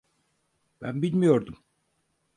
Ben 0.81 1.01
bilmiyordum. 1.01 1.57